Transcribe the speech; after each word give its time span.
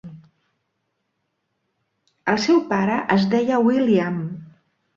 El 2.35 2.41
seu 2.47 2.63
pare 2.73 2.99
es 3.19 3.29
deia 3.37 3.63
William. 3.71 4.21